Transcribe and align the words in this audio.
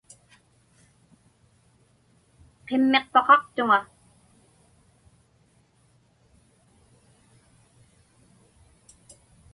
Qimmiqpaqaqtuŋa. 2.67 3.79